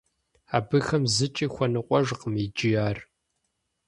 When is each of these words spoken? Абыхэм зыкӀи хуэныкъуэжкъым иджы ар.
Абыхэм 0.57 1.03
зыкӀи 1.15 1.45
хуэныкъуэжкъым 1.53 2.35
иджы 2.43 2.69
ар. 2.87 2.97